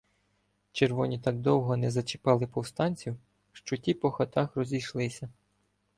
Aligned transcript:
Червоні 0.71 1.19
так 1.19 1.35
довго 1.39 1.77
не 1.77 1.91
зачіпали 1.91 2.47
повстанців, 2.47 3.17
що 3.51 3.77
ті 3.77 3.93
по 3.93 4.11
хатах 4.11 4.55
розійшлися. 4.55 5.29